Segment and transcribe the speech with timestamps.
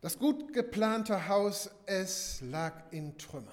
[0.01, 3.47] Das gut geplante Haus, es lag in Trümmern.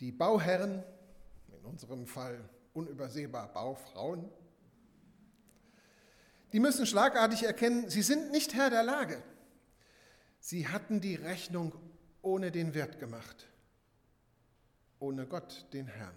[0.00, 0.82] Die Bauherren,
[1.52, 2.40] in unserem Fall
[2.72, 4.30] unübersehbar Baufrauen,
[6.56, 9.22] die müssen schlagartig erkennen, sie sind nicht Herr der Lage.
[10.40, 11.74] Sie hatten die Rechnung
[12.22, 13.46] ohne den Wert gemacht,
[14.98, 16.16] ohne Gott, den Herrn.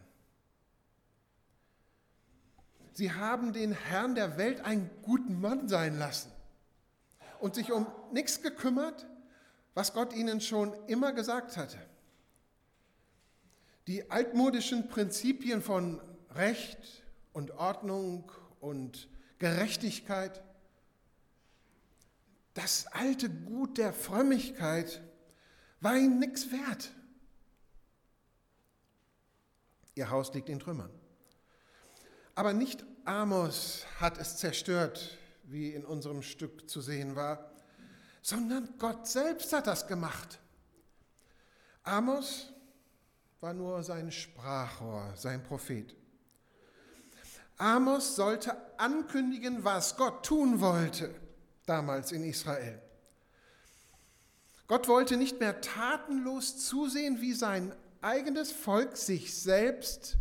[2.93, 6.31] Sie haben den Herrn der Welt einen guten Mann sein lassen
[7.41, 9.07] und sich um nichts gekümmert,
[9.73, 11.79] was Gott ihnen schon immer gesagt hatte.
[13.87, 15.99] Die altmodischen Prinzipien von
[16.33, 20.43] Recht und Ordnung und Gerechtigkeit,
[22.53, 25.01] das alte Gut der Frömmigkeit
[25.79, 26.91] war ihnen nichts wert.
[29.95, 30.91] Ihr Haus liegt in Trümmern.
[32.35, 37.51] Aber nicht Amos hat es zerstört, wie in unserem Stück zu sehen war,
[38.21, 40.39] sondern Gott selbst hat das gemacht.
[41.83, 42.53] Amos
[43.39, 45.95] war nur sein Sprachrohr, sein Prophet.
[47.59, 51.13] Amos sollte ankündigen, was Gott tun wollte
[51.65, 52.81] damals in Israel.
[54.67, 60.17] Gott wollte nicht mehr tatenlos zusehen, wie sein eigenes Volk sich selbst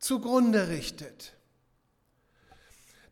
[0.00, 1.34] zugrunde richtet.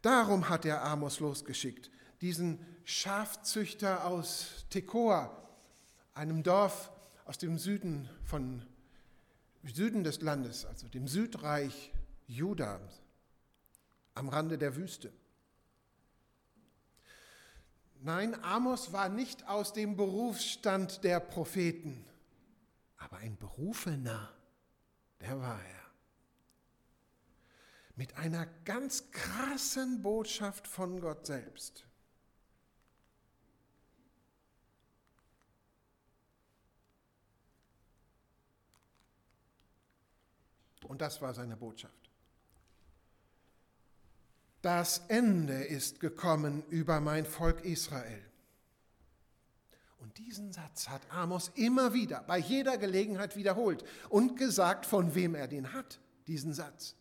[0.03, 1.91] Darum hat er Amos losgeschickt,
[2.21, 5.31] diesen Schafzüchter aus Tekoa,
[6.15, 6.91] einem Dorf
[7.27, 8.67] aus dem Süden von
[9.63, 11.93] Süden des Landes, also dem Südreich
[12.27, 12.81] Juda,
[14.15, 15.13] am Rande der Wüste.
[18.01, 22.05] Nein, Amos war nicht aus dem Berufsstand der Propheten,
[22.97, 24.35] aber ein Berufener,
[25.21, 25.83] der war er.
[27.95, 31.87] Mit einer ganz krassen Botschaft von Gott selbst.
[40.89, 42.02] Und das war seine Botschaft.
[44.63, 48.23] Das Ende ist gekommen über mein Volk Israel.
[49.99, 55.35] Und diesen Satz hat Amos immer wieder, bei jeder Gelegenheit wiederholt und gesagt, von wem
[55.35, 56.95] er den hat, diesen Satz.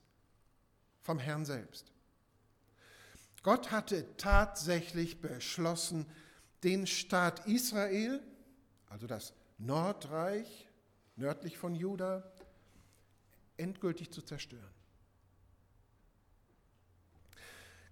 [1.01, 1.91] Vom Herrn selbst.
[3.43, 6.05] Gott hatte tatsächlich beschlossen,
[6.63, 8.21] den Staat Israel,
[8.87, 10.69] also das Nordreich
[11.15, 12.23] nördlich von Juda,
[13.57, 14.80] endgültig zu zerstören.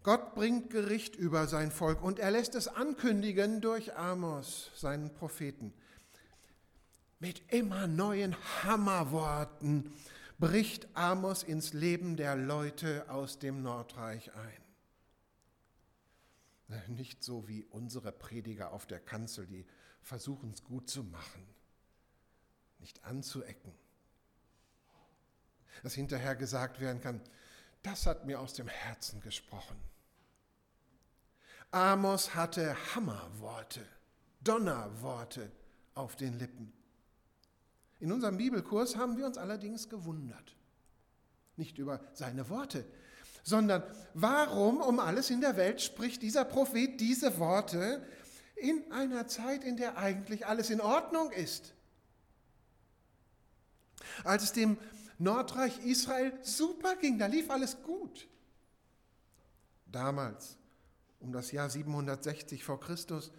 [0.04, 5.74] Gott bringt Gericht über sein Volk und er lässt es ankündigen durch Amos, seinen Propheten.
[7.20, 9.94] Mit immer neuen Hammerworten
[10.38, 14.64] bricht Amos ins Leben der Leute aus dem Nordreich ein.
[16.96, 19.66] Nicht so wie unsere Prediger auf der Kanzel, die
[20.02, 21.46] versuchen es gut zu machen,
[22.78, 23.74] nicht anzuecken.
[25.84, 27.20] Dass hinterher gesagt werden kann,
[27.84, 29.89] das hat mir aus dem Herzen gesprochen.
[31.72, 33.86] Amos hatte Hammerworte,
[34.42, 35.52] Donnerworte
[35.94, 36.74] auf den Lippen.
[38.00, 40.56] In unserem Bibelkurs haben wir uns allerdings gewundert.
[41.58, 42.86] Nicht über seine Worte,
[43.44, 48.06] sondern warum um alles in der Welt spricht dieser Prophet diese Worte
[48.56, 51.74] in einer Zeit, in der eigentlich alles in Ordnung ist.
[54.24, 54.78] Als es dem
[55.18, 58.28] Nordreich Israel super ging, da lief alles gut.
[59.86, 60.59] Damals,
[61.20, 63.32] um das Jahr 760 vor Christus,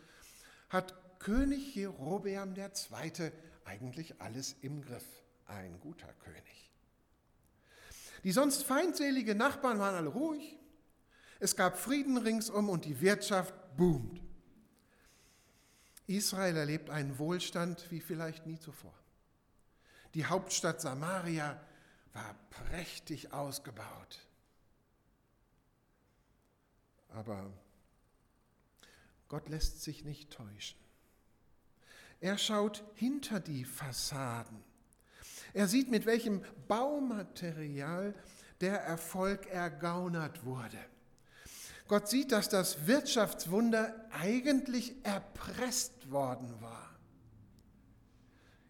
[0.69, 3.33] hat König Jerobeam II.
[3.65, 5.05] eigentlich alles im Griff.
[5.47, 6.71] Ein guter König.
[8.25, 10.59] Die sonst feindseligen Nachbarn waren alle ruhig.
[11.41, 14.21] Es gab Frieden ringsum und die Wirtschaft boomt.
[16.07, 18.95] Israel erlebt einen Wohlstand wie vielleicht nie zuvor.
[20.15, 21.61] Die Hauptstadt Samaria
[22.13, 24.19] war prächtig ausgebaut.
[27.11, 27.51] Aber
[29.31, 30.77] Gott lässt sich nicht täuschen.
[32.19, 34.59] Er schaut hinter die Fassaden.
[35.55, 38.15] Er sieht, mit welchem Baumaterial
[38.61, 40.79] der Erfolg ergaunert wurde.
[41.87, 46.91] Gott sieht, dass das Wirtschaftswunder eigentlich erpresst worden war,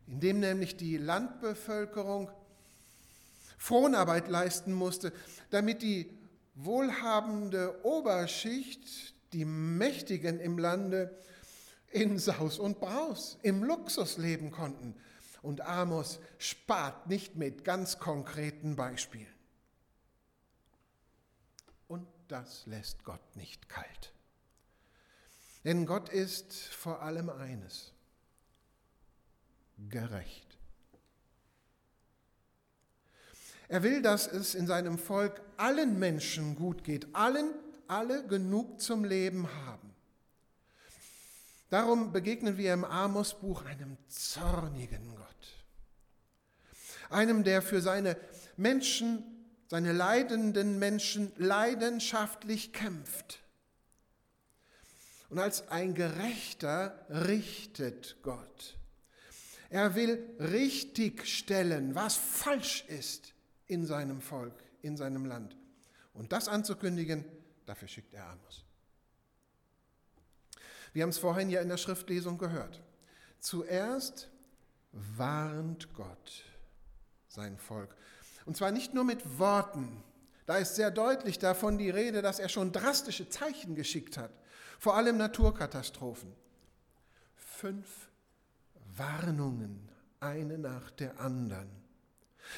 [0.07, 2.31] indem nämlich die Landbevölkerung
[3.57, 5.11] Fronarbeit leisten musste,
[5.49, 6.19] damit die
[6.55, 11.17] wohlhabende Oberschicht, die Mächtigen im Lande,
[11.91, 14.95] in Saus und Braus, im Luxus leben konnten.
[15.43, 19.27] Und Amos spart nicht mit ganz konkreten Beispielen.
[21.89, 24.13] Und das lässt Gott nicht kalt.
[25.65, 27.93] Denn Gott ist vor allem eines,
[29.89, 30.47] gerecht.
[33.69, 37.55] Er will, dass es in seinem Volk allen Menschen gut geht, allen,
[37.91, 39.95] alle genug zum Leben haben.
[41.69, 45.27] Darum begegnen wir im Amos-Buch einem zornigen Gott.
[47.11, 48.17] Einem, der für seine
[48.57, 49.25] Menschen,
[49.69, 53.41] seine leidenden Menschen leidenschaftlich kämpft.
[55.29, 58.77] Und als ein Gerechter richtet Gott.
[59.69, 63.33] Er will richtig stellen, was falsch ist
[63.67, 65.57] in seinem Volk, in seinem Land.
[66.15, 67.25] Und das anzukündigen,
[67.71, 68.65] dafür schickt er Amos.
[70.93, 72.83] Wir haben es vorhin ja in der Schriftlesung gehört.
[73.39, 74.29] Zuerst
[74.91, 76.45] warnt Gott
[77.29, 77.95] sein Volk.
[78.45, 80.03] Und zwar nicht nur mit Worten.
[80.47, 84.33] Da ist sehr deutlich davon die Rede, dass er schon drastische Zeichen geschickt hat,
[84.81, 86.33] vor allem Naturkatastrophen.
[87.37, 88.09] Fünf
[88.97, 89.89] Warnungen,
[90.19, 91.71] eine nach der anderen.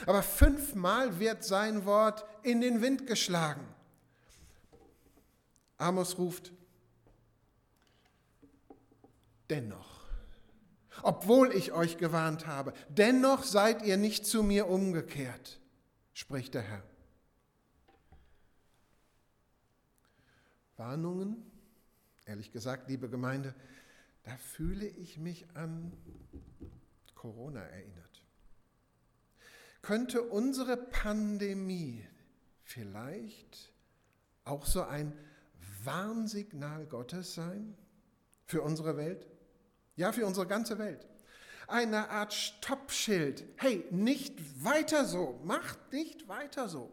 [0.06, 3.68] Aber fünfmal wird sein Wort in den Wind geschlagen.
[5.82, 6.52] Amos ruft,
[9.50, 10.00] dennoch,
[11.02, 15.60] obwohl ich euch gewarnt habe, dennoch seid ihr nicht zu mir umgekehrt,
[16.12, 16.82] spricht der Herr.
[20.76, 21.36] Warnungen,
[22.24, 23.54] ehrlich gesagt, liebe Gemeinde,
[24.22, 25.92] da fühle ich mich an
[27.14, 28.02] Corona erinnert
[29.82, 32.06] könnte unsere Pandemie
[32.62, 33.72] vielleicht
[34.44, 35.12] auch so ein
[35.84, 37.76] Warnsignal Gottes sein
[38.46, 39.26] für unsere Welt?
[39.96, 41.06] Ja, für unsere ganze Welt.
[41.68, 43.44] Eine Art Stoppschild.
[43.56, 46.90] Hey, nicht weiter so, macht nicht weiter so.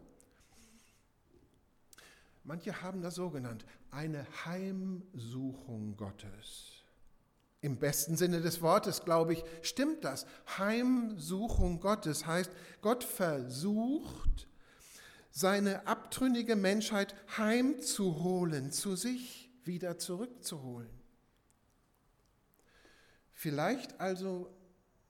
[2.43, 6.83] Manche haben das so genannt, eine Heimsuchung Gottes.
[7.61, 10.25] Im besten Sinne des Wortes, glaube ich, stimmt das.
[10.57, 12.51] Heimsuchung Gottes heißt,
[12.81, 14.48] Gott versucht,
[15.31, 20.89] seine abtrünnige Menschheit heimzuholen, zu sich wieder zurückzuholen.
[23.31, 24.53] Vielleicht also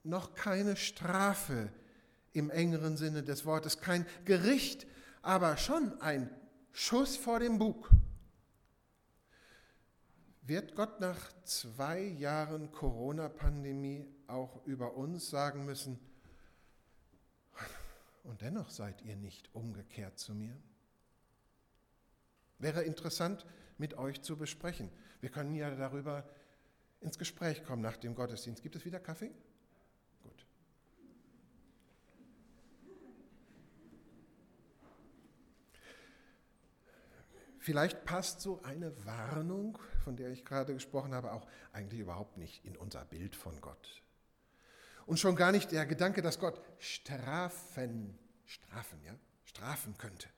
[0.04, 1.70] noch keine Strafe
[2.32, 4.86] im engeren Sinne des Wortes, kein Gericht,
[5.22, 6.30] aber schon ein
[6.72, 7.90] Schuss vor dem Bug.
[10.42, 15.98] Wird Gott nach zwei Jahren Corona-Pandemie auch über uns sagen müssen,
[18.22, 20.56] und dennoch seid ihr nicht umgekehrt zu mir?
[22.58, 23.46] Wäre interessant
[23.78, 24.90] mit euch zu besprechen.
[25.20, 26.28] Wir können ja darüber
[27.00, 28.62] ins Gespräch kommen nach dem Gottesdienst.
[28.62, 29.32] Gibt es wieder Kaffee?
[37.62, 42.64] Vielleicht passt so eine Warnung, von der ich gerade gesprochen habe, auch eigentlich überhaupt nicht
[42.64, 44.02] in unser Bild von Gott.
[45.10, 48.16] Und schon gar nicht der Gedanke, dass Gott strafen,
[48.46, 49.12] strafen, ja,
[49.42, 50.28] strafen könnte.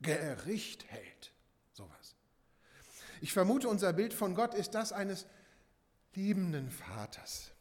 [0.00, 1.32] Gericht hält,
[1.74, 2.16] sowas.
[3.20, 5.26] Ich vermute, unser Bild von Gott ist das eines
[6.12, 7.52] liebenden Vaters.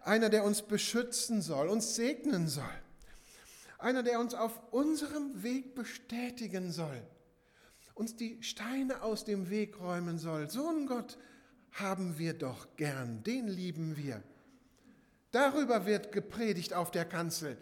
[0.00, 2.64] Einer, der uns beschützen soll, uns segnen soll
[3.76, 7.02] einer, der uns auf unserem Weg bestätigen soll,
[7.92, 10.48] uns die Steine aus dem Weg räumen soll.
[10.48, 11.18] So einen Gott
[11.72, 14.22] haben wir doch gern, den lieben wir.
[15.30, 17.56] Darüber wird gepredigt auf der Kanzel.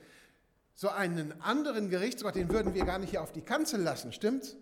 [0.75, 4.57] So einen anderen Gerichtsgott, den würden wir gar nicht hier auf die Kanzel lassen, stimmt's?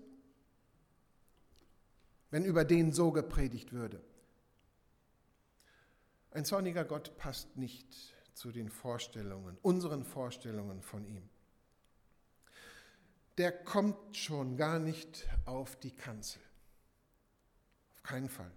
[2.30, 4.02] Wenn über den so gepredigt würde.
[6.32, 11.28] Ein zorniger Gott passt nicht zu den Vorstellungen, unseren Vorstellungen von ihm
[13.38, 16.40] der kommt schon gar nicht auf die Kanzel.
[17.94, 18.50] Auf keinen Fall.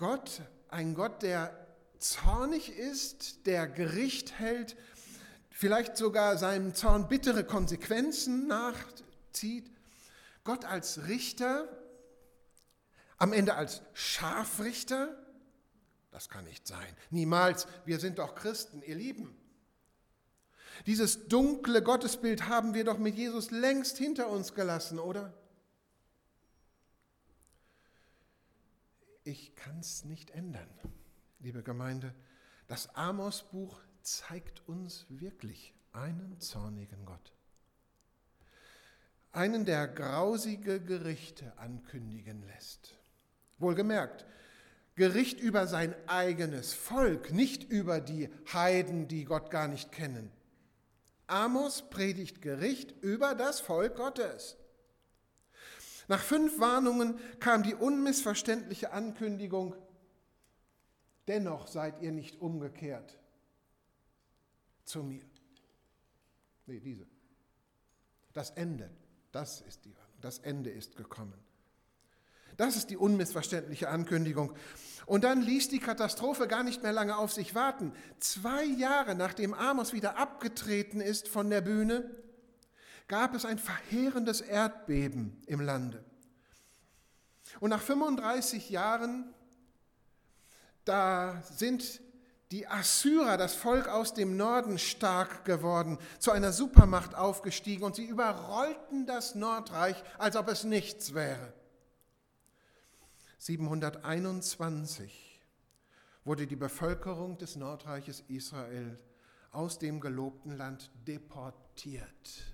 [0.00, 0.40] Gott,
[0.70, 1.54] ein Gott, der
[1.98, 4.74] zornig ist, der Gericht hält,
[5.50, 9.70] vielleicht sogar seinem Zorn bittere Konsequenzen nachzieht.
[10.42, 11.68] Gott als Richter,
[13.18, 15.14] am Ende als Scharfrichter,
[16.10, 16.96] das kann nicht sein.
[17.10, 17.66] Niemals.
[17.84, 19.36] Wir sind doch Christen, ihr Lieben.
[20.86, 25.34] Dieses dunkle Gottesbild haben wir doch mit Jesus längst hinter uns gelassen, oder?
[29.30, 30.68] Ich kann es nicht ändern,
[31.38, 32.12] liebe Gemeinde.
[32.66, 37.32] Das Amos-Buch zeigt uns wirklich, einen zornigen Gott.
[39.30, 42.96] Einen, der grausige Gerichte ankündigen lässt.
[43.60, 44.26] Wohlgemerkt,
[44.96, 50.32] Gericht über sein eigenes Volk, nicht über die Heiden, die Gott gar nicht kennen.
[51.28, 54.56] Amos predigt Gericht über das Volk Gottes.
[56.10, 59.76] Nach fünf Warnungen kam die unmissverständliche Ankündigung,
[61.28, 63.16] dennoch seid ihr nicht umgekehrt
[64.84, 65.22] zu mir.
[66.66, 67.06] Nee, diese.
[68.32, 68.90] Das Ende,
[69.30, 70.16] das ist die Warnung.
[70.20, 71.38] Das Ende ist gekommen.
[72.56, 74.52] Das ist die unmissverständliche Ankündigung.
[75.06, 77.92] Und dann ließ die Katastrophe gar nicht mehr lange auf sich warten.
[78.18, 82.10] Zwei Jahre nachdem Amos wieder abgetreten ist von der Bühne,
[83.10, 86.04] gab es ein verheerendes Erdbeben im Lande.
[87.58, 89.34] Und nach 35 Jahren,
[90.84, 92.00] da sind
[92.52, 98.04] die Assyrer, das Volk aus dem Norden, stark geworden, zu einer Supermacht aufgestiegen und sie
[98.04, 101.52] überrollten das Nordreich, als ob es nichts wäre.
[103.38, 105.42] 721
[106.24, 109.00] wurde die Bevölkerung des Nordreiches Israel
[109.50, 112.49] aus dem gelobten Land deportiert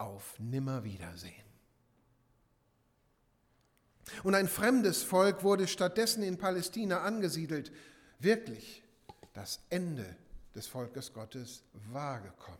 [0.00, 1.50] auf Nimmerwiedersehen.
[4.24, 7.70] Und ein fremdes Volk wurde stattdessen in Palästina angesiedelt.
[8.18, 8.82] Wirklich,
[9.34, 10.16] das Ende
[10.54, 12.58] des Volkes Gottes war gekommen.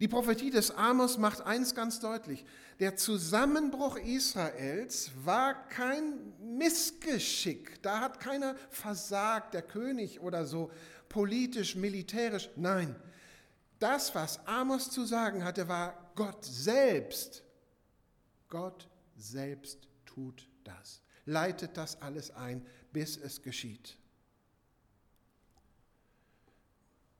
[0.00, 2.44] Die Prophetie des Amos macht eins ganz deutlich.
[2.78, 7.82] Der Zusammenbruch Israels war kein Missgeschick.
[7.82, 10.70] Da hat keiner versagt, der König oder so,
[11.08, 12.48] politisch, militärisch.
[12.54, 12.94] Nein,
[13.78, 17.42] das, was Amos zu sagen hatte, war Gott selbst.
[18.48, 23.96] Gott selbst tut das, leitet das alles ein, bis es geschieht.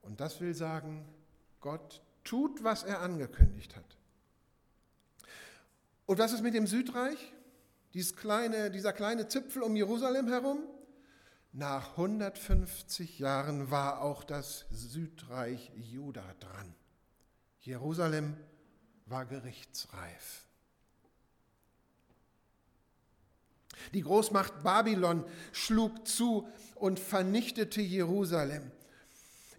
[0.02, 1.06] Und das will sagen,
[1.60, 3.96] Gott tut, was er angekündigt hat.
[6.06, 7.34] Und was ist mit dem Südreich?
[8.16, 10.60] Kleine, dieser kleine Zipfel um Jerusalem herum?
[11.52, 16.74] Nach 150 Jahren war auch das Südreich Juda dran.
[17.60, 18.36] Jerusalem
[19.06, 20.44] war gerichtsreif.
[23.94, 28.70] Die Großmacht Babylon schlug zu und vernichtete Jerusalem.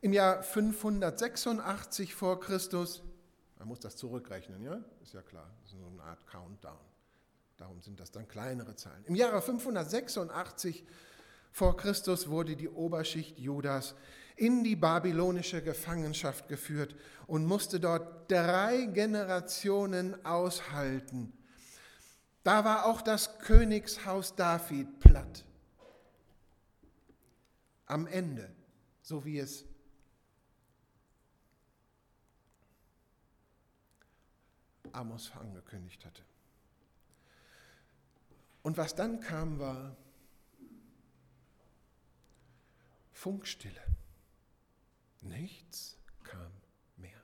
[0.01, 3.01] Im Jahr 586 vor Christus,
[3.57, 4.79] man muss das zurückrechnen, ja?
[5.01, 6.77] Ist ja klar, das ist so eine Art Countdown.
[7.57, 9.03] Darum sind das dann kleinere Zahlen.
[9.05, 10.85] Im Jahre 586
[11.51, 13.95] vor Christus wurde die Oberschicht Judas
[14.35, 16.95] in die babylonische Gefangenschaft geführt
[17.27, 21.33] und musste dort drei Generationen aushalten.
[22.43, 25.45] Da war auch das Königshaus David platt.
[27.85, 28.49] Am Ende,
[29.01, 29.65] so wie es
[34.93, 36.23] Amos angekündigt hatte.
[38.63, 39.95] Und was dann kam, war
[43.19, 43.81] Funkstille.
[45.19, 46.53] Nichts kam
[46.95, 47.21] mehr.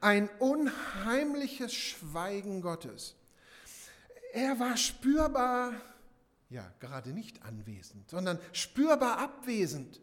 [0.00, 3.16] Ein unheimliches Schweigen Gottes.
[4.32, 5.72] Er war spürbar,
[6.50, 10.00] ja, gerade nicht anwesend, sondern spürbar abwesend.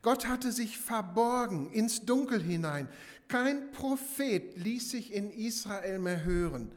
[0.00, 2.88] Gott hatte sich verborgen ins Dunkel hinein.
[3.28, 6.72] Kein Prophet ließ sich in Israel mehr hören.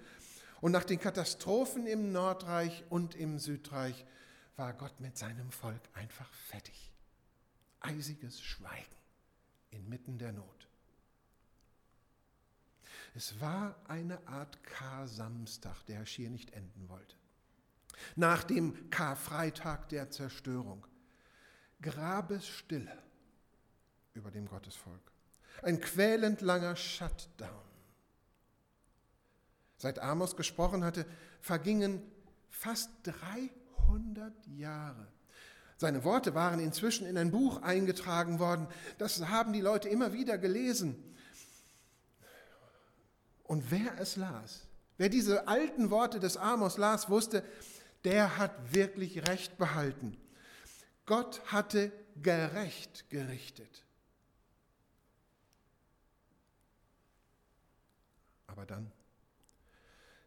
[0.60, 4.06] Und nach den Katastrophen im Nordreich und im Südreich
[4.62, 6.94] war Gott mit seinem Volk einfach fertig.
[7.80, 8.96] Eisiges Schweigen
[9.72, 10.68] inmitten der Not.
[13.16, 17.16] Es war eine Art Kar-Samstag, der schier nicht enden wollte.
[18.16, 20.86] Nach dem Karfreitag der Zerstörung.
[21.82, 23.02] Grabesstille
[24.14, 25.12] über dem Gottesvolk.
[25.64, 27.66] Ein quälend langer Shutdown.
[29.78, 31.08] Seit Amos gesprochen hatte,
[31.40, 32.04] vergingen
[32.52, 32.92] fast
[33.92, 35.08] 300 Jahre.
[35.78, 38.68] Seine Worte waren inzwischen in ein Buch eingetragen worden.
[38.98, 40.96] Das haben die Leute immer wieder gelesen.
[43.44, 44.68] Und wer es las,
[44.98, 47.44] wer diese alten Worte des Amos las, wusste,
[48.04, 50.16] der hat wirklich Recht behalten.
[51.06, 53.84] Gott hatte gerecht gerichtet.
[58.48, 58.92] Aber dann,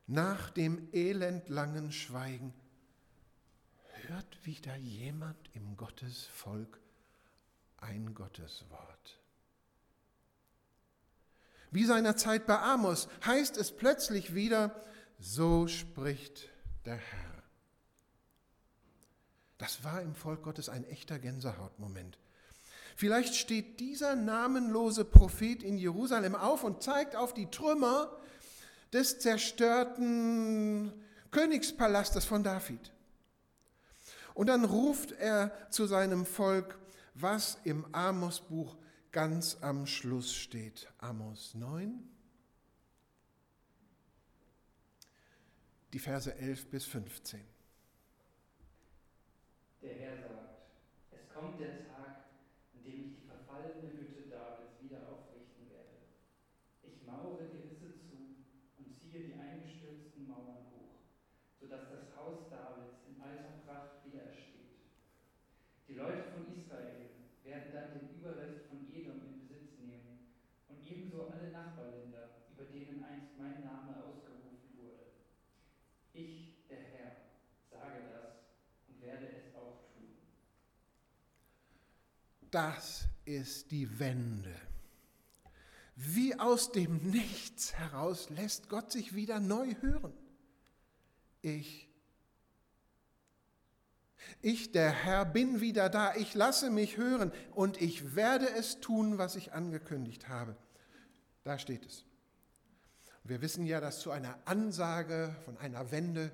[0.06, 2.52] nach dem elendlangen Schweigen,
[4.08, 6.80] hört wieder jemand im Gottesvolk
[7.78, 9.20] ein Gotteswort.
[11.70, 14.84] Wie seinerzeit bei Amos heißt es plötzlich wieder,
[15.18, 16.48] so spricht
[16.84, 17.42] der Herr.
[19.58, 22.18] Das war im Volk Gottes ein echter Gänsehautmoment.
[22.96, 28.16] Vielleicht steht dieser namenlose Prophet in Jerusalem auf und zeigt auf die Trümmer
[28.92, 30.92] des zerstörten
[31.32, 32.92] Königspalastes von David.
[34.34, 36.78] Und dann ruft er zu seinem Volk,
[37.14, 38.76] was im Amos-Buch
[39.12, 40.88] ganz am Schluss steht.
[40.98, 42.02] Amos 9,
[45.92, 47.40] die Verse 11 bis 15.
[49.80, 50.66] Der Herr sagt,
[51.12, 52.26] es kommt der Tag,
[52.74, 56.10] an dem ich die verfallene Hütte Davids wieder aufrichten werde.
[56.82, 58.34] Ich mauere die Risse zu
[58.78, 60.98] und ziehe die eingestürzten Mauern hoch,
[61.60, 64.80] sodass das Haus Davids in alter Pracht wieder ersteht.
[65.86, 67.10] Die Leute von Israel
[67.44, 70.32] werden dann den Überrest von Edom in Besitz nehmen
[70.68, 75.04] und ebenso alle Nachbarländer, über denen einst mein Name ausgerufen wurde.
[76.14, 77.16] Ich, der Herr,
[77.70, 78.32] sage das
[78.88, 80.16] und werde es auch tun.
[82.50, 84.54] Das ist die Wende.
[85.94, 90.14] Wie aus dem Nichts heraus lässt Gott sich wieder neu hören.
[91.42, 91.93] Ich,
[94.42, 96.14] ich, der Herr, bin wieder da.
[96.14, 100.56] Ich lasse mich hören und ich werde es tun, was ich angekündigt habe.
[101.44, 102.04] Da steht es.
[103.24, 106.30] Wir wissen ja, dass zu einer Ansage von einer Wende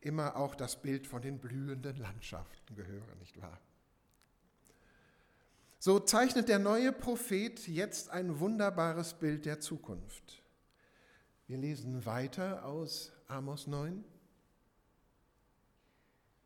[0.00, 3.60] immer auch das Bild von den blühenden Landschaften gehören, nicht wahr?
[5.78, 10.42] So zeichnet der neue Prophet jetzt ein wunderbares Bild der Zukunft.
[11.46, 14.02] Wir lesen weiter aus Amos 9.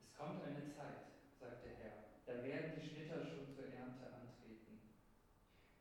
[0.03, 1.07] Es kommt eine Zeit,
[1.39, 4.83] sagt der Herr, da werden die Schnitter schon zur Ernte antreten.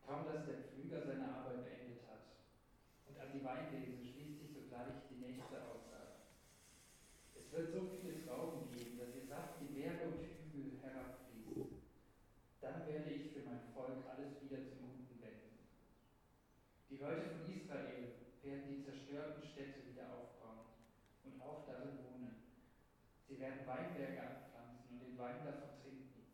[0.05, 2.29] Kaum dass der Pflüger seine Arbeit beendet hat
[3.09, 6.29] und an die Weinlese schließt sich sogleich die nächste Aussage.
[7.33, 10.21] Es wird so viele Trauben geben, dass ihr Saft die Berge und
[10.53, 11.73] Hügel herabfließt.
[12.61, 15.57] Dann werde ich für mein Volk alles wieder zum Guten wenden.
[16.93, 18.13] Die Leute von Israel
[18.47, 20.71] werden die zerstörten Städte wieder aufbauen
[21.27, 22.47] und auch darin wohnen.
[23.27, 26.31] Sie werden Weinberge anpflanzen und den Wein davon trinken,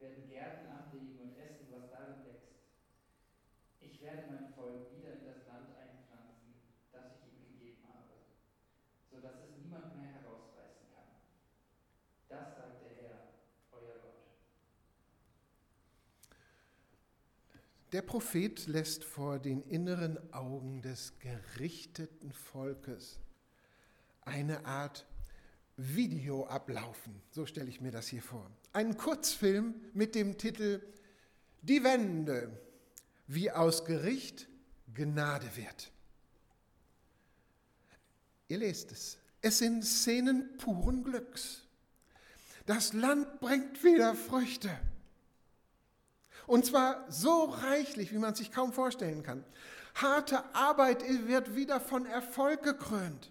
[0.00, 2.56] werden Gärten anlegen und essen, was darin wächst.
[3.80, 6.56] Ich werde mein Volk wieder in das Land einpflanzen,
[6.88, 8.16] das ich ihm gegeben habe,
[9.12, 11.20] so dass es niemand mehr herausreißen kann.
[12.32, 13.20] Das sagt der Herr,
[13.76, 14.24] euer Gott.
[17.92, 23.18] Der Prophet lässt vor den inneren Augen des gerichteten Volkes
[24.22, 25.06] eine Art
[25.76, 27.20] Video ablaufen.
[27.30, 28.48] So stelle ich mir das hier vor.
[28.72, 30.80] Ein Kurzfilm mit dem Titel
[31.62, 32.60] Die Wende,
[33.26, 34.46] wie aus Gericht
[34.94, 35.90] Gnade wird.
[38.46, 39.18] Ihr lest es.
[39.42, 41.62] Es sind Szenen puren Glücks.
[42.66, 44.70] Das Land bringt wieder Früchte.
[46.50, 49.44] Und zwar so reichlich, wie man sich kaum vorstellen kann.
[49.94, 53.30] Harte Arbeit wird wieder von Erfolg gekrönt.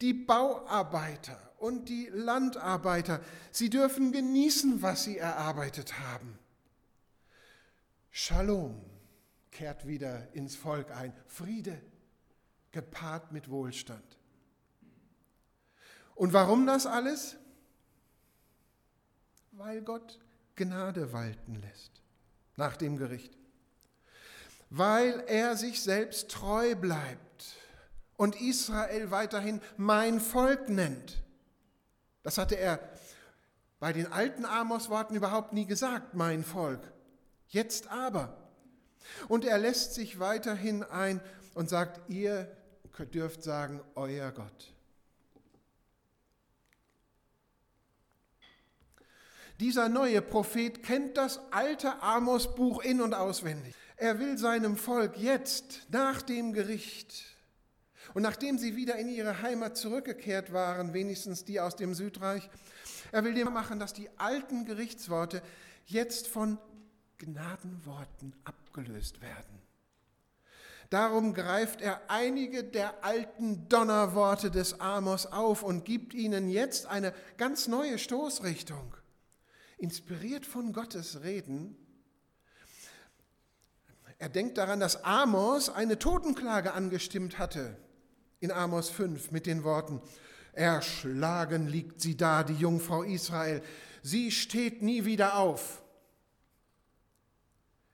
[0.00, 3.20] Die Bauarbeiter und die Landarbeiter,
[3.52, 6.36] sie dürfen genießen, was sie erarbeitet haben.
[8.10, 8.84] Shalom
[9.52, 11.12] kehrt wieder ins Volk ein.
[11.28, 11.80] Friede,
[12.72, 14.18] gepaart mit Wohlstand.
[16.16, 17.36] Und warum das alles?
[19.52, 20.18] Weil Gott
[20.56, 22.02] Gnade walten lässt
[22.56, 23.36] nach dem Gericht.
[24.70, 27.56] Weil er sich selbst treu bleibt
[28.16, 31.22] und Israel weiterhin mein Volk nennt.
[32.22, 32.80] Das hatte er
[33.78, 36.80] bei den alten Amos-Worten überhaupt nie gesagt, mein Volk.
[37.48, 38.36] Jetzt aber.
[39.28, 41.20] Und er lässt sich weiterhin ein
[41.54, 42.50] und sagt, ihr
[43.12, 44.75] dürft sagen, euer Gott.
[49.60, 53.74] Dieser neue Prophet kennt das alte Amos-Buch in und auswendig.
[53.96, 57.36] Er will seinem Volk jetzt nach dem Gericht
[58.14, 62.48] und nachdem sie wieder in ihre Heimat zurückgekehrt waren, wenigstens die aus dem Südreich,
[63.12, 65.42] er will dem machen, dass die alten Gerichtsworte
[65.86, 66.58] jetzt von
[67.18, 69.62] Gnadenworten abgelöst werden.
[70.90, 77.12] Darum greift er einige der alten Donnerworte des Amos auf und gibt ihnen jetzt eine
[77.38, 78.94] ganz neue Stoßrichtung.
[79.76, 81.76] Inspiriert von Gottes Reden,
[84.18, 87.76] er denkt daran, dass Amos eine Totenklage angestimmt hatte
[88.40, 90.00] in Amos 5 mit den Worten,
[90.52, 93.62] Erschlagen liegt sie da, die Jungfrau Israel,
[94.02, 95.82] sie steht nie wieder auf.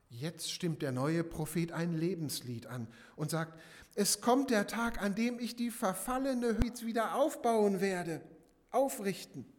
[0.09, 3.59] Jetzt stimmt der neue Prophet ein Lebenslied an und sagt,
[3.95, 8.21] es kommt der Tag, an dem ich die verfallene Hütte wieder aufbauen werde,
[8.71, 9.52] aufrichten.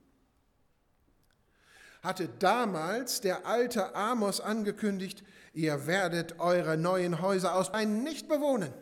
[2.03, 8.73] Hatte damals der alte Amos angekündigt, ihr werdet eure neuen Häuser aus Wein nicht bewohnen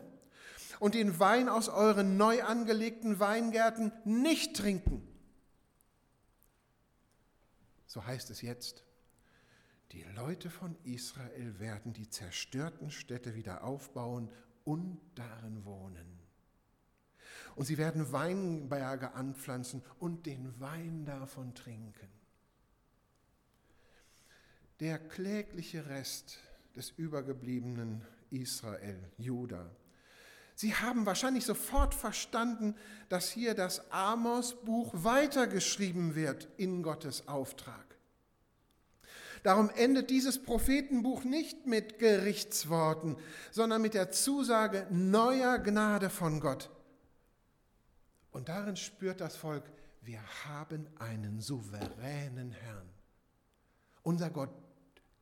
[0.80, 5.06] und den Wein aus euren neu angelegten Weingärten nicht trinken.
[7.86, 8.82] So heißt es jetzt.
[9.92, 14.30] Die Leute von Israel werden die zerstörten Städte wieder aufbauen
[14.64, 16.18] und darin wohnen.
[17.54, 22.21] Und sie werden Weinberge anpflanzen und den Wein davon trinken.
[24.82, 26.38] Der klägliche Rest
[26.74, 29.70] des übergebliebenen Israel, Juda.
[30.56, 32.74] Sie haben wahrscheinlich sofort verstanden,
[33.08, 37.96] dass hier das Amos-Buch weitergeschrieben wird in Gottes Auftrag.
[39.44, 43.16] Darum endet dieses Prophetenbuch nicht mit Gerichtsworten,
[43.52, 46.70] sondern mit der Zusage neuer Gnade von Gott.
[48.32, 49.62] Und darin spürt das Volk,
[50.00, 52.88] wir haben einen souveränen Herrn.
[54.02, 54.50] Unser Gott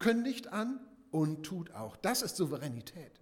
[0.01, 0.81] kündigt an
[1.13, 1.97] und tut auch.
[1.97, 3.21] Das ist Souveränität.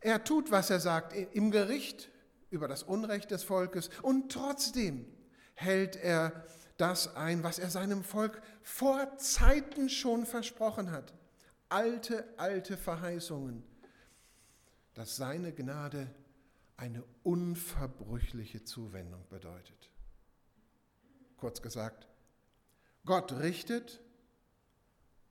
[0.00, 2.10] Er tut, was er sagt im Gericht
[2.50, 5.06] über das Unrecht des Volkes und trotzdem
[5.54, 6.44] hält er
[6.76, 11.14] das ein, was er seinem Volk vor Zeiten schon versprochen hat.
[11.68, 13.64] Alte, alte Verheißungen,
[14.94, 16.14] dass seine Gnade
[16.76, 19.90] eine unverbrüchliche Zuwendung bedeutet.
[21.38, 22.06] Kurz gesagt,
[23.04, 24.00] Gott richtet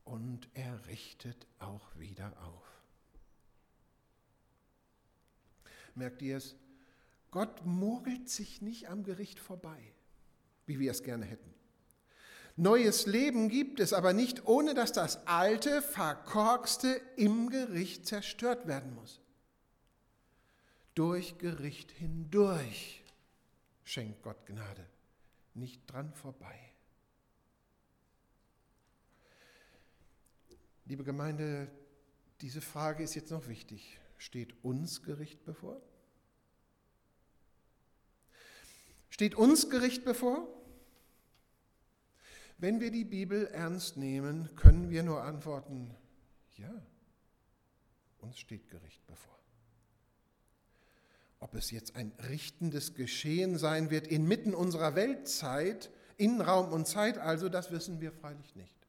[0.05, 2.63] und er richtet auch wieder auf.
[5.95, 6.55] Merkt ihr es?
[7.31, 9.93] Gott mogelt sich nicht am Gericht vorbei,
[10.65, 11.53] wie wir es gerne hätten.
[12.57, 18.95] Neues Leben gibt es aber nicht, ohne dass das alte, verkorkste im Gericht zerstört werden
[18.95, 19.19] muss.
[20.93, 23.03] Durch Gericht hindurch
[23.83, 24.85] schenkt Gott Gnade,
[25.53, 26.57] nicht dran vorbei.
[30.85, 31.67] Liebe Gemeinde,
[32.41, 33.99] diese Frage ist jetzt noch wichtig.
[34.17, 35.81] Steht uns Gericht bevor?
[39.09, 40.47] Steht uns Gericht bevor?
[42.57, 45.95] Wenn wir die Bibel ernst nehmen, können wir nur antworten,
[46.55, 46.71] ja,
[48.19, 49.37] uns steht Gericht bevor.
[51.39, 57.17] Ob es jetzt ein richtendes Geschehen sein wird inmitten unserer Weltzeit, in Raum und Zeit
[57.17, 58.84] also, das wissen wir freilich nicht.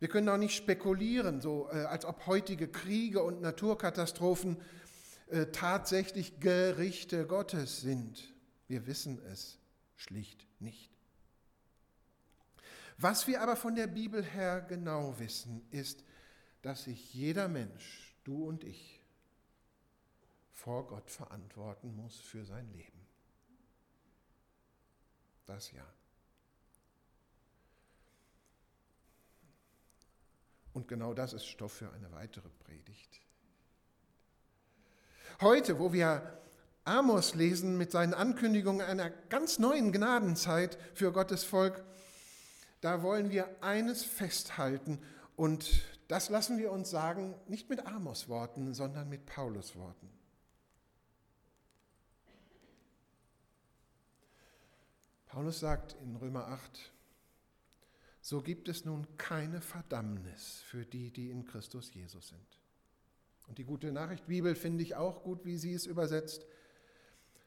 [0.00, 4.60] Wir können auch nicht spekulieren, so äh, als ob heutige Kriege und Naturkatastrophen
[5.28, 8.34] äh, tatsächlich Gerichte Gottes sind.
[8.68, 9.58] Wir wissen es
[9.96, 10.90] schlicht nicht.
[12.98, 16.04] Was wir aber von der Bibel her genau wissen, ist,
[16.62, 19.00] dass sich jeder Mensch, du und ich,
[20.52, 23.06] vor Gott verantworten muss für sein Leben.
[25.46, 25.84] Das ja.
[30.74, 33.20] Und genau das ist Stoff für eine weitere Predigt.
[35.40, 36.40] Heute, wo wir
[36.84, 41.82] Amos lesen mit seinen Ankündigungen einer ganz neuen Gnadenzeit für Gottes Volk,
[42.80, 45.00] da wollen wir eines festhalten
[45.36, 50.10] und das lassen wir uns sagen, nicht mit Amos Worten, sondern mit Paulus Worten.
[55.26, 56.93] Paulus sagt in Römer 8,
[58.24, 62.58] so gibt es nun keine Verdammnis für die, die in Christus Jesus sind.
[63.46, 66.46] Und die gute Nachricht Bibel finde ich auch gut, wie sie es übersetzt.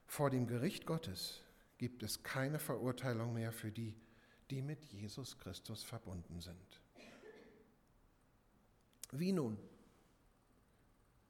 [0.05, 1.41] Vor dem Gericht Gottes
[1.79, 3.95] gibt es keine Verurteilung mehr für die,
[4.51, 6.81] die mit Jesus Christus verbunden sind.
[9.11, 9.57] Wie nun?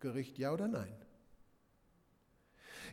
[0.01, 0.93] Gericht ja oder nein?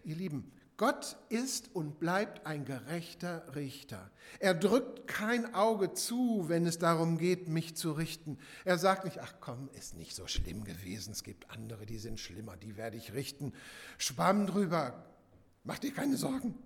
[0.04, 4.10] Ihr Lieben, Gott ist und bleibt ein gerechter Richter.
[4.40, 8.38] Er drückt kein Auge zu, wenn es darum geht, mich zu richten.
[8.64, 12.18] Er sagt nicht, ach komm, ist nicht so schlimm gewesen, es gibt andere, die sind
[12.18, 13.52] schlimmer, die werde ich richten.
[13.98, 15.04] Schwamm drüber,
[15.62, 16.56] mach dir keine Sorgen.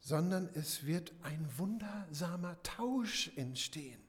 [0.00, 4.00] Sondern es wird ein wundersamer Tausch entstehen.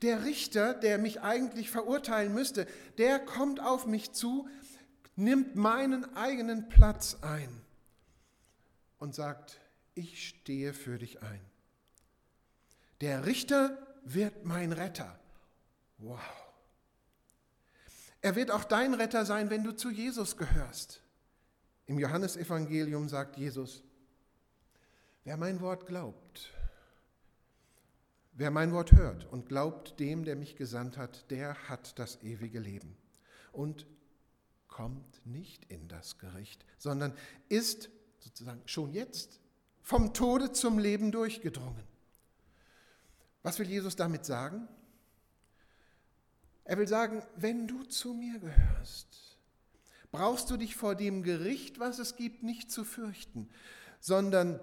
[0.00, 4.48] Der Richter, der mich eigentlich verurteilen müsste, der kommt auf mich zu,
[5.14, 7.65] nimmt meinen eigenen Platz ein
[8.98, 9.60] und sagt,
[9.94, 11.40] ich stehe für dich ein.
[13.00, 15.18] Der Richter wird mein Retter.
[15.98, 16.20] Wow.
[18.22, 21.02] Er wird auch dein Retter sein, wenn du zu Jesus gehörst.
[21.86, 23.82] Im Johannesevangelium sagt Jesus,
[25.24, 26.52] wer mein Wort glaubt,
[28.32, 32.58] wer mein Wort hört und glaubt dem, der mich gesandt hat, der hat das ewige
[32.58, 32.96] Leben
[33.52, 33.86] und
[34.68, 37.14] kommt nicht in das Gericht, sondern
[37.48, 37.88] ist
[38.26, 39.40] sozusagen schon jetzt
[39.82, 41.84] vom Tode zum Leben durchgedrungen.
[43.42, 44.66] Was will Jesus damit sagen?
[46.64, 49.38] Er will sagen, wenn du zu mir gehörst,
[50.10, 53.48] brauchst du dich vor dem Gericht, was es gibt, nicht zu fürchten,
[54.00, 54.58] sondern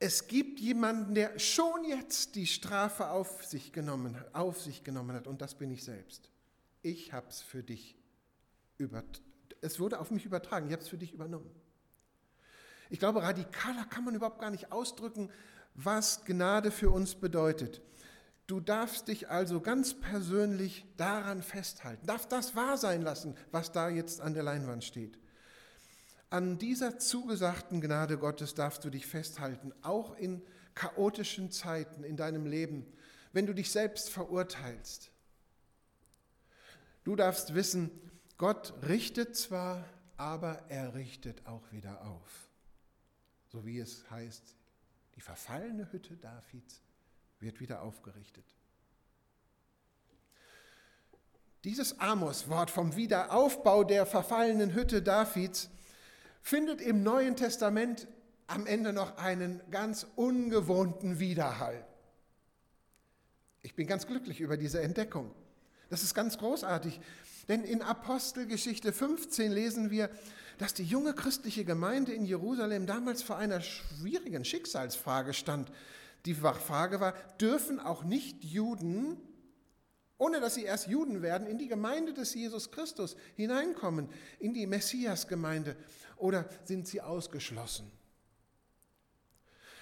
[0.00, 5.28] es gibt jemanden, der schon jetzt die Strafe auf sich genommen, auf sich genommen hat,
[5.28, 6.30] und das bin ich selbst.
[6.82, 7.96] Ich habe es für dich
[8.76, 9.24] übertragen.
[9.60, 11.50] Es wurde auf mich übertragen, ich habe es für dich übernommen.
[12.90, 15.30] Ich glaube, radikaler kann man überhaupt gar nicht ausdrücken,
[15.74, 17.82] was Gnade für uns bedeutet.
[18.46, 23.88] Du darfst dich also ganz persönlich daran festhalten, darfst das wahr sein lassen, was da
[23.88, 25.18] jetzt an der Leinwand steht.
[26.30, 30.42] An dieser zugesagten Gnade Gottes darfst du dich festhalten, auch in
[30.74, 32.86] chaotischen Zeiten in deinem Leben,
[33.32, 35.10] wenn du dich selbst verurteilst.
[37.04, 37.90] Du darfst wissen,
[38.38, 39.84] Gott richtet zwar,
[40.16, 42.45] aber er richtet auch wieder auf.
[43.56, 44.54] So wie es heißt,
[45.14, 46.82] die verfallene Hütte Davids
[47.40, 48.44] wird wieder aufgerichtet.
[51.64, 55.70] Dieses Amos-Wort vom Wiederaufbau der verfallenen Hütte Davids
[56.42, 58.06] findet im Neuen Testament
[58.46, 61.82] am Ende noch einen ganz ungewohnten Widerhall.
[63.62, 65.34] Ich bin ganz glücklich über diese Entdeckung.
[65.88, 67.00] Das ist ganz großartig,
[67.48, 70.10] denn in Apostelgeschichte 15 lesen wir,
[70.58, 75.70] dass die junge christliche Gemeinde in Jerusalem damals vor einer schwierigen Schicksalsfrage stand.
[76.24, 79.16] Die Frage war, dürfen auch Nicht-Juden,
[80.18, 84.66] ohne dass sie erst Juden werden, in die Gemeinde des Jesus Christus hineinkommen, in die
[84.66, 85.76] Messias-Gemeinde,
[86.16, 87.90] oder sind sie ausgeschlossen?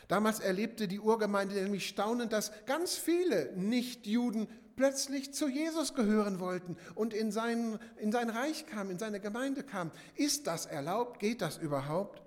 [0.08, 6.76] Damals erlebte die Urgemeinde nämlich staunend, dass ganz viele Nichtjuden plötzlich zu Jesus gehören wollten
[6.94, 9.90] und in sein, in sein Reich kamen, in seine Gemeinde kamen.
[10.14, 11.20] Ist das erlaubt?
[11.20, 12.22] Geht das überhaupt?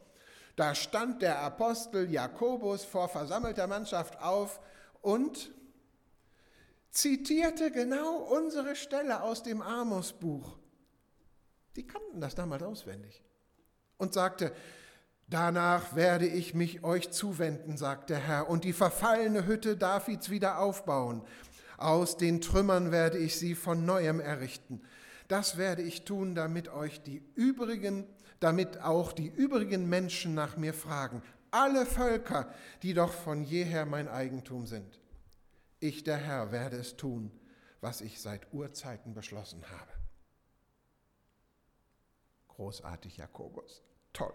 [0.55, 4.59] Da stand der Apostel Jakobus vor versammelter Mannschaft auf
[5.01, 5.51] und
[6.89, 10.57] zitierte genau unsere Stelle aus dem Amos-Buch.
[11.75, 13.23] Die kannten das damals auswendig.
[13.99, 14.51] Und sagte,
[15.27, 20.59] danach werde ich mich euch zuwenden, sagt der Herr, und die verfallene Hütte Davids wieder
[20.59, 21.21] aufbauen.
[21.77, 24.81] Aus den Trümmern werde ich sie von neuem errichten.
[25.27, 28.05] Das werde ich tun, damit euch die übrigen
[28.39, 34.07] damit auch die übrigen Menschen nach mir fragen, alle Völker, die doch von jeher mein
[34.07, 34.99] Eigentum sind.
[35.79, 37.31] Ich, der Herr, werde es tun,
[37.81, 39.91] was ich seit Urzeiten beschlossen habe.
[42.49, 43.83] Großartig, Jakobus.
[44.13, 44.33] Toll.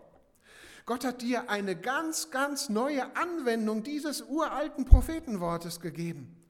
[0.85, 6.42] Gott hat dir eine ganz, ganz neue Anwendung dieses uralten Prophetenwortes gegeben.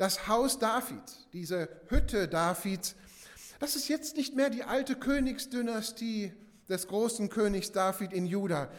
[0.00, 2.96] Das Haus Davids, diese Hütte Davids,
[3.58, 6.32] das ist jetzt nicht mehr die alte Königsdynastie
[6.70, 8.70] des großen Königs David in Juda.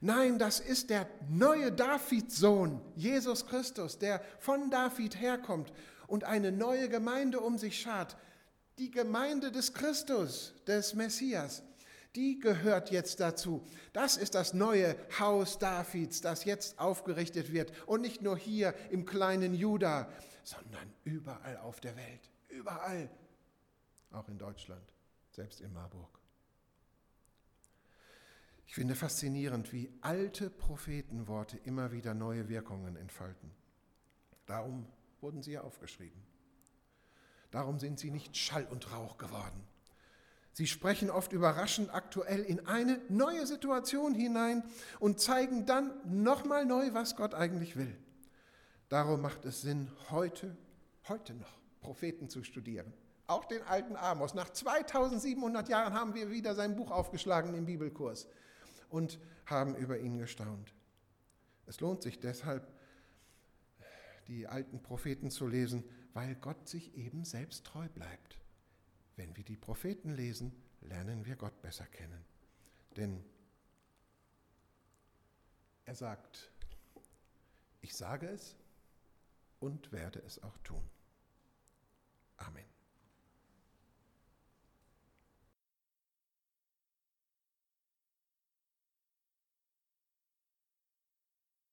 [0.00, 5.72] Nein, das ist der neue Davids-Sohn, Jesus Christus, der von David herkommt
[6.08, 8.16] und eine neue Gemeinde um sich schart.
[8.78, 11.62] Die Gemeinde des Christus, des Messias,
[12.16, 13.64] die gehört jetzt dazu.
[13.92, 17.70] Das ist das neue Haus Davids, das jetzt aufgerichtet wird.
[17.86, 20.08] Und nicht nur hier im kleinen Juda,
[20.44, 22.30] sondern überall auf der Welt.
[22.48, 23.10] Überall.
[24.12, 24.92] Auch in Deutschland,
[25.30, 26.18] selbst in Marburg.
[28.66, 33.50] Ich finde faszinierend, wie alte Prophetenworte immer wieder neue Wirkungen entfalten.
[34.46, 34.86] Darum
[35.20, 36.22] wurden sie ja aufgeschrieben.
[37.50, 39.64] Darum sind sie nicht Schall und Rauch geworden.
[40.52, 44.62] Sie sprechen oft überraschend aktuell in eine neue Situation hinein
[45.00, 47.96] und zeigen dann nochmal neu, was Gott eigentlich will.
[48.94, 50.56] Darum macht es Sinn, heute,
[51.08, 52.94] heute noch Propheten zu studieren.
[53.26, 54.34] Auch den alten Amos.
[54.34, 58.28] Nach 2700 Jahren haben wir wieder sein Buch aufgeschlagen im Bibelkurs
[58.90, 60.72] und haben über ihn gestaunt.
[61.66, 62.72] Es lohnt sich deshalb,
[64.28, 68.38] die alten Propheten zu lesen, weil Gott sich eben selbst treu bleibt.
[69.16, 72.24] Wenn wir die Propheten lesen, lernen wir Gott besser kennen.
[72.96, 73.24] Denn
[75.84, 76.52] er sagt,
[77.80, 78.54] ich sage es
[79.64, 80.82] und werde es auch tun.
[82.36, 82.73] Amen.